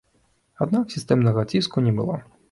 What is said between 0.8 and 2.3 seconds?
сістэмнага ціску не было.